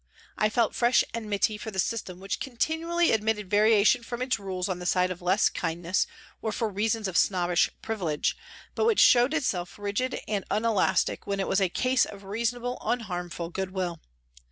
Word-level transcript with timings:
I 0.35 0.49
felt 0.49 0.73
fresh 0.73 1.03
enmity 1.13 1.59
for 1.59 1.69
the 1.69 1.77
system 1.77 2.19
which 2.19 2.39
continually 2.39 3.11
admitted 3.11 3.51
variation 3.51 4.01
from 4.01 4.19
its 4.23 4.39
rules 4.39 4.67
on 4.67 4.79
the 4.79 4.87
side 4.87 5.11
of 5.11 5.21
less 5.21 5.47
kindness 5.47 6.07
or 6.41 6.51
for 6.51 6.69
reasons 6.69 7.07
of 7.07 7.15
snobbish 7.15 7.69
privilege, 7.83 8.35
but 8.73 8.85
which 8.85 8.99
showed 8.99 9.31
itself 9.35 9.77
rigid 9.77 10.19
and 10.27 10.43
unelastic 10.49 11.27
when 11.27 11.39
it 11.39 11.47
was 11.47 11.61
a 11.61 11.69
case 11.69 12.05
of 12.05 12.23
reasonable, 12.23 12.79
unharmful 12.81 13.49
good 13.53 13.69
will. 13.73 14.01